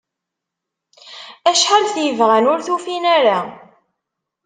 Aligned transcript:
Acḥal 1.49 1.83
t- 1.93 1.95
yebɣan, 2.05 2.49
ur 2.51 2.59
tufin-ara. 2.67 3.39